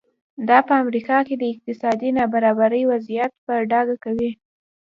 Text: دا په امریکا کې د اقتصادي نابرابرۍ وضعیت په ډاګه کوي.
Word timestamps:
دا 0.49 0.57
په 0.67 0.73
امریکا 0.83 1.17
کې 1.27 1.35
د 1.37 1.43
اقتصادي 1.53 2.09
نابرابرۍ 2.19 2.83
وضعیت 2.91 3.31
په 3.45 3.53
ډاګه 3.71 3.95
کوي. 4.03 4.31